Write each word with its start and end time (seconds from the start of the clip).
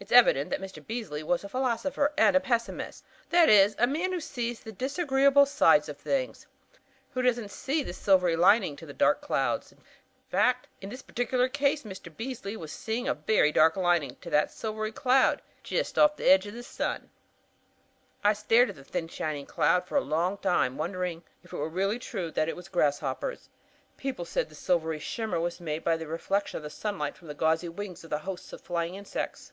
"It 0.00 0.12
is 0.12 0.12
evident 0.12 0.48
that 0.50 0.60
Mr. 0.60 0.86
Beasley 0.86 1.24
was 1.24 1.42
a 1.42 1.48
philosopher 1.48 2.12
and 2.16 2.36
a 2.36 2.40
pessimist; 2.40 3.04
that 3.30 3.48
is, 3.48 3.74
a 3.80 3.86
man 3.86 4.12
who 4.12 4.20
sees 4.20 4.60
the 4.60 4.70
disagreeable 4.70 5.44
sides 5.44 5.88
of 5.88 5.98
things, 5.98 6.46
who 7.12 7.20
doesn't 7.20 7.50
see 7.50 7.82
the 7.82 7.92
silvery 7.92 8.36
lining 8.36 8.76
to 8.76 8.86
the 8.86 8.92
dark 8.94 9.20
clouds. 9.20 9.72
In 9.72 9.80
fact, 10.30 10.68
in 10.80 10.88
this 10.88 11.02
particular 11.02 11.48
case 11.48 11.82
Mr. 11.82 12.16
Beasley 12.16 12.56
was 12.56 12.70
seeing 12.70 13.08
a 13.08 13.12
very 13.12 13.50
dark 13.50 13.76
lining 13.76 14.14
to 14.20 14.30
that 14.30 14.52
silvery 14.52 14.92
cloud 14.92 15.42
'jest 15.64 15.98
off 15.98 16.16
the 16.16 16.30
edge 16.30 16.46
o' 16.46 16.52
the 16.52 16.62
sun.' 16.62 17.10
"I 18.22 18.34
stared 18.34 18.70
at 18.70 18.76
the 18.76 18.84
thin 18.84 19.08
shining 19.08 19.46
cloud 19.46 19.84
for 19.84 19.96
a 19.96 20.00
long 20.00 20.38
time, 20.38 20.78
wondering 20.78 21.24
if 21.42 21.52
it 21.52 21.56
were 21.56 21.68
really 21.68 21.98
true 21.98 22.30
that 22.30 22.48
it 22.48 22.54
was 22.56 22.68
grasshoppers. 22.68 23.48
People 23.96 24.24
said 24.24 24.48
the 24.48 24.54
silvery 24.54 25.00
shimmer 25.00 25.40
was 25.40 25.60
made 25.60 25.82
by 25.82 25.96
the 25.96 26.06
reflection 26.06 26.56
of 26.56 26.62
the 26.62 26.70
sunlight 26.70 27.16
from 27.16 27.26
the 27.26 27.34
gauzy 27.34 27.68
wings 27.68 28.04
of 28.04 28.10
the 28.10 28.18
hosts 28.20 28.52
of 28.52 28.60
flying 28.60 28.94
insects. 28.94 29.52